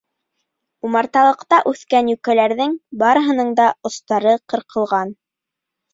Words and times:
Умарталыҡта 0.87 1.59
үҫкән 1.73 2.09
йүкәләрҙең 2.13 2.73
барыһының 3.03 3.55
да 3.63 3.69
остары 3.91 4.37
ҡырҡылған. 4.55 5.13